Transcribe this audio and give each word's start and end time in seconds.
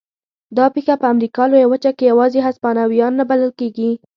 دا 0.57 0.65
پېښه 0.75 0.95
په 1.01 1.07
امریکا 1.13 1.43
لویه 1.51 1.67
وچه 1.69 1.91
کې 1.97 2.09
یوازې 2.11 2.39
هسپانویان 2.47 3.13
نه 3.19 3.23
بلل 3.29 3.51
کېږي. 3.59 3.91